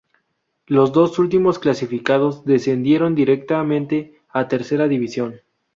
[0.65, 5.41] Los dos últimos clasificados descendieron directamente a Tercera División.